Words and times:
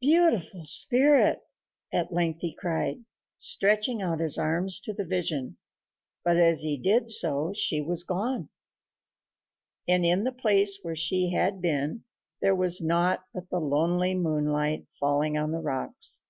"Beautiful 0.00 0.64
spirit," 0.64 1.40
at 1.92 2.12
length 2.12 2.40
he 2.42 2.54
cried, 2.54 3.04
stretching 3.36 4.00
out 4.00 4.20
his 4.20 4.38
arms 4.38 4.78
to 4.78 4.92
the 4.92 5.04
vision; 5.04 5.56
but 6.22 6.36
as 6.36 6.60
he 6.62 6.78
did 6.78 7.10
so 7.10 7.52
she 7.52 7.80
was 7.80 8.04
gone, 8.04 8.48
and 9.88 10.04
in 10.06 10.22
the 10.22 10.30
place 10.30 10.78
where 10.82 10.94
she 10.94 11.32
had 11.32 11.60
been 11.60 12.04
there 12.40 12.54
was 12.54 12.80
nought 12.80 13.24
but 13.34 13.50
the 13.50 13.58
lonely 13.58 14.14
moonlight 14.14 14.86
falling 15.00 15.36
on 15.36 15.50
the 15.50 15.58
rocks. 15.58 16.22